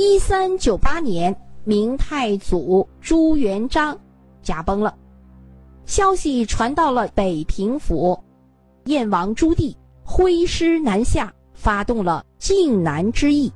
[0.00, 3.98] 一三九八年，明太祖朱元璋
[4.44, 4.96] 驾崩了，
[5.86, 8.16] 消息传到了北平府，
[8.84, 9.74] 燕王朱棣
[10.04, 13.52] 挥师南下，发动了靖难之役，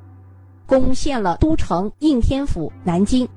[0.66, 3.28] 攻陷了都城应天府南京，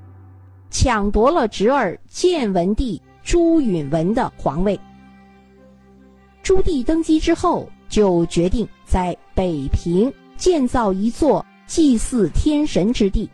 [0.72, 4.80] 抢夺了侄儿建文帝朱允文的皇位。
[6.42, 11.46] 朱棣登基之后，就决定在北平建造一座。
[11.68, 13.30] 祭祀天神之地，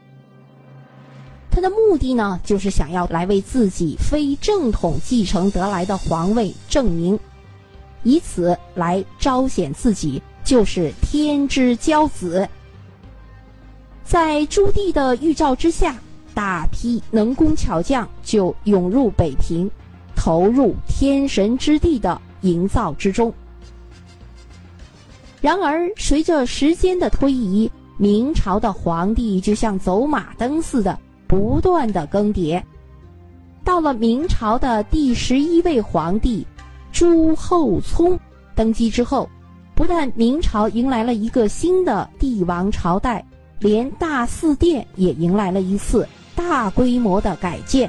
[1.50, 7.20] 他的目的呢，就是想要来为自己非正统继承得来的皇位证明，
[8.04, 12.48] 以此来彰显自己就是天之骄子。
[14.04, 15.96] 在朱棣的预兆之下，
[16.34, 19.70] 大批能工巧匠就涌入北平，
[20.16, 23.34] 投入天神之地的营造之中。
[25.42, 27.70] 然而，随着时间的推移，
[28.02, 32.60] 明朝的皇帝就像走马灯似的，不断的更迭。
[33.64, 36.44] 到了明朝的第十一位皇帝
[36.92, 38.20] 朱厚熜
[38.56, 39.30] 登基之后，
[39.76, 43.24] 不但明朝迎来了一个新的帝王朝代，
[43.60, 47.88] 连大祀殿也迎来了一次大规模的改建。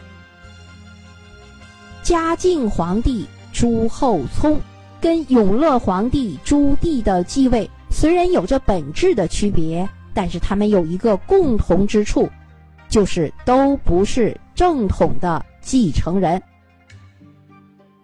[2.02, 4.60] 嘉靖皇帝朱厚熜
[5.00, 9.88] 跟永乐皇帝朱棣的继位虽然有着本质的区别。
[10.14, 12.28] 但是他们有一个共同之处，
[12.88, 16.42] 就是都不是正统的继承人。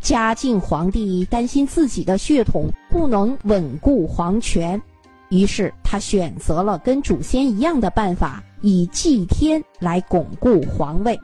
[0.01, 4.81] 嘉靖皇帝担心自己的血统不能稳固皇权，
[5.29, 11.19] 于是他选择了跟祖先一样的办法，以祭天来巩固皇位。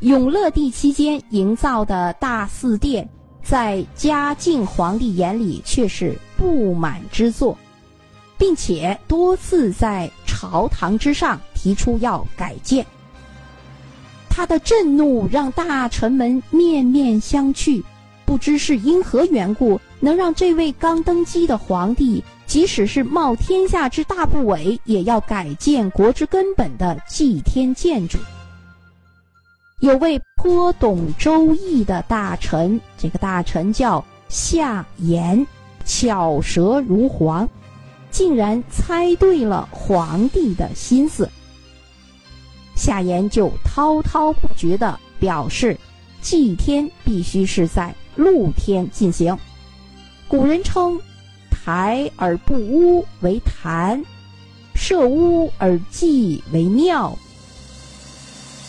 [0.00, 3.08] 永乐帝期间营造的大祀殿，
[3.42, 7.56] 在嘉靖皇帝眼里却是不满之作。
[8.40, 12.84] 并且多次在朝堂之上提出要改建，
[14.30, 17.82] 他的震怒让大臣们面面相觑，
[18.24, 28.16] 不知是因何缘故，能让这位刚登基的皇帝，即使是冒天下之大不韪，也要改建国之根本的祭天建筑。
[29.80, 35.46] 有位颇懂周易的大臣，这个大臣叫夏言，
[35.84, 37.46] 巧舌如簧。
[38.10, 41.28] 竟然猜对了皇帝的心思，
[42.74, 45.76] 夏言就滔滔不绝的表示，
[46.20, 49.36] 祭天必须是在露天进行。
[50.28, 51.00] 古人称
[51.50, 54.02] 台而不污为坛，
[54.74, 57.16] 设屋而祭为庙。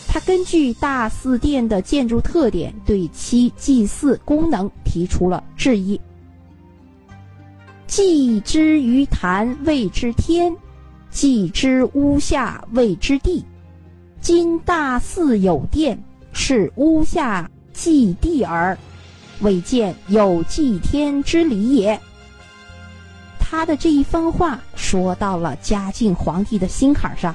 [0.08, 5.98] 他根据大祀殿的建筑特点，对其祭祀功能提出了质疑。
[7.92, 10.56] 祭之于坛谓之天，
[11.10, 13.44] 祭之屋下谓之地。
[14.18, 16.02] 今大祀有殿，
[16.32, 18.78] 是屋下祭地耳，
[19.40, 22.00] 未见有祭天之理也。
[23.38, 27.34] 他的这一番话说到了嘉靖皇帝的心坎上。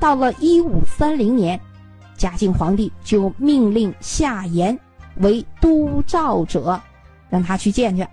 [0.00, 1.60] 到了一五三零年，
[2.16, 4.76] 嘉靖皇帝就命令夏言
[5.16, 6.80] 为督造者，
[7.28, 8.08] 让他去见去。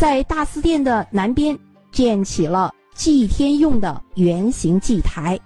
[0.00, 1.58] 在大祀殿的南边
[1.92, 5.38] 建起了祭天用的圆形祭台，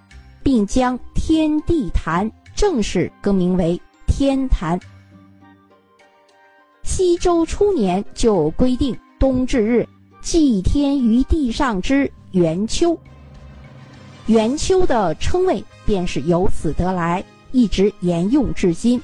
[0.44, 3.76] 并将天地坛正式更名为
[4.06, 4.78] 天坛。
[6.84, 9.84] 西周初年就规定冬至日
[10.22, 12.96] 祭天于地上之元丘，
[14.26, 19.02] 元丘的称谓便是由此得来，一直沿用至今。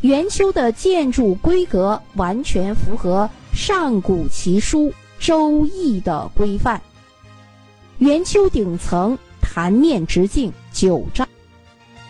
[0.00, 3.28] 元丘的建筑规格完全符合。
[3.52, 6.80] 上古奇书《周易》的规范，
[7.98, 11.28] 圆丘顶层坛面直径九丈，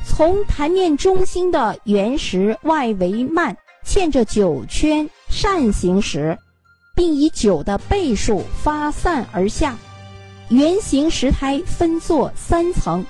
[0.06, 3.54] 从坛面中心的圆石外围幔
[3.84, 6.38] 嵌着九圈扇形石，
[6.94, 9.76] 并以九的倍数发散而下。
[10.48, 13.04] 圆形石台分作三层，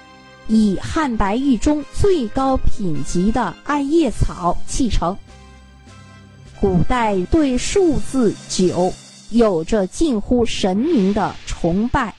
[0.49, 5.17] 以汉白玉中最高品级的艾叶草砌成。
[6.63, 8.93] 古代对数字九
[9.31, 12.15] 有着近乎神明的崇拜，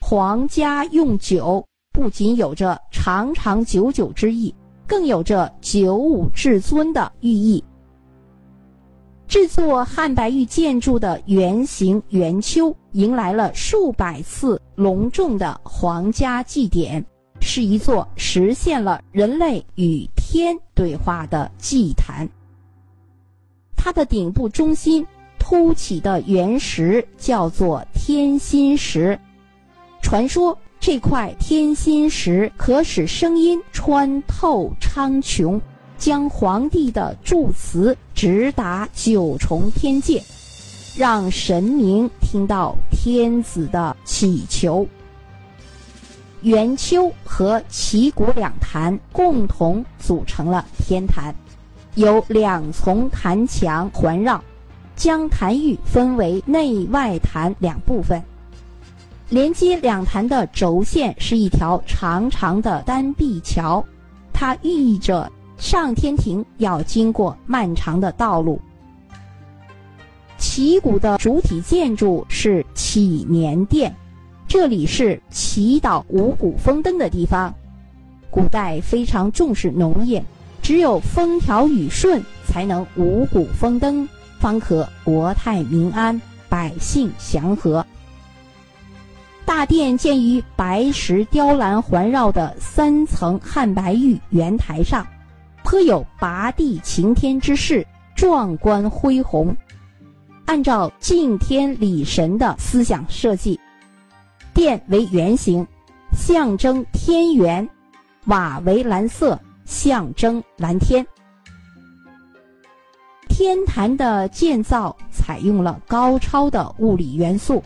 [0.00, 1.62] 皇家用九
[1.92, 4.54] 不仅有着长长久久之意，
[4.86, 7.62] 更有着九五至尊的寓意。
[9.26, 17.04] 制作汉白玉建筑的圆形圆丘，迎来了数百次隆重的皇家祭典，
[17.42, 22.26] 是一座实现了人类与天对话的祭坛。
[23.88, 25.06] 它的顶部中心
[25.38, 29.18] 凸起的原石叫做天心石，
[30.02, 35.58] 传说这块天心石可使声音穿透苍穹，
[35.96, 40.22] 将皇帝的祝词直达九重天界，
[40.94, 44.86] 让神明听到天子的祈求。
[46.42, 51.34] 元丘和旗鼓两坛共同组成了天坛，
[51.98, 54.40] 有两重坛墙环绕，
[54.94, 58.22] 将坛域分为内外坛两部分。
[59.28, 63.84] 连接两坛的轴线是一条长长的单壁桥，
[64.32, 68.60] 它寓意着上天庭要经过漫长的道路。
[70.36, 73.92] 旗鼓的主体建筑是祈年殿。
[74.46, 77.52] 这里是祈祷五谷丰登的地方。
[78.30, 80.24] 古代非常重视农业，
[80.68, 84.06] 只有风调雨顺，才能五谷丰登，
[84.38, 87.82] 方可国泰民安，百姓祥和。
[89.46, 95.06] 大殿建于白石雕栏环绕的三层汉白玉圆台上，
[95.64, 99.56] 颇有拔地擎天之势，壮观恢宏。
[100.44, 103.58] 按照敬天礼神的思想设计。
[104.52, 105.66] 殿为圆形，
[106.12, 107.66] 象征天元；
[108.26, 111.06] 瓦为蓝色，象征蓝天。
[113.28, 117.62] 天坛的建造采用了高超的物理元素，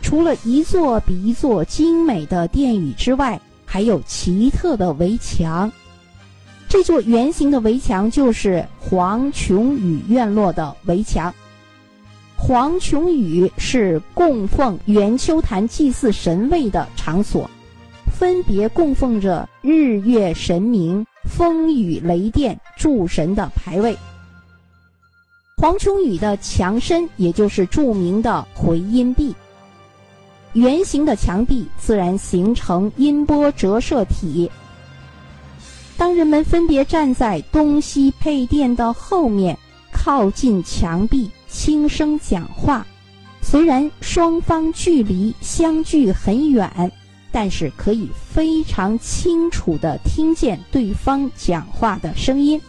[0.00, 5.70] 除了一座比一座精美的殿宇之外，还有奇特的围墙。
[6.66, 11.32] 这座圆形的围墙就是黄琼宇院落的围墙。
[12.36, 17.48] 黄琼宇是供奉元丘坛祭祀神位的场所，
[18.18, 23.96] 分别供奉着日月神明、风雨雷电诸神的牌位。
[25.56, 29.34] 黄琼宇的墙身，也就是著名的回音壁。
[30.52, 34.50] 圆形的墙壁自然形成音波折射体。
[35.96, 39.58] 当人们分别站在东西配殿的后面，
[39.92, 41.30] 靠近墙壁。
[41.48, 42.84] 轻声讲话，
[43.40, 46.90] 虽然双方距离相距很远，
[47.34, 52.60] 但是可以非常清楚地听见对方讲话的声音。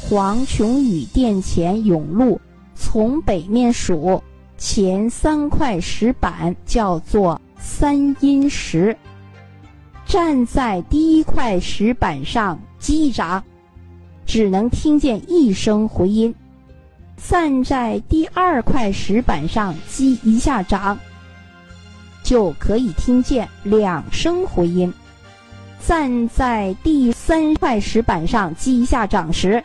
[0.00, 2.40] 黄琼宇殿前甬路，
[2.74, 4.20] 从北面数，
[4.58, 8.96] 前三块石板叫做三阴石。
[10.04, 13.42] 站在第一块石板上击掌，
[14.26, 16.34] 只能听见一声回音。
[17.16, 20.98] 站在第二块石板上击一下掌，
[22.26, 24.90] 就可以听见两声回音；
[25.78, 29.62] 站在第三块石板上击一下掌时，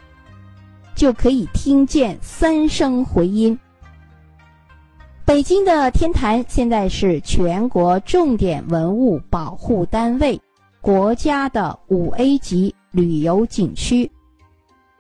[0.94, 3.58] 就可以听见三声回音。
[5.26, 10.40] 北京的天坛现在是全国重点文物保护单位，
[10.82, 14.10] 国家的五 A 级旅游景区。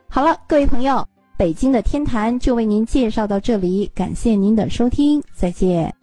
[0.10, 1.08] 好了，各位朋友。
[1.38, 6.00] 北京的天坛就为您介绍到这里，感谢您的收听，再见。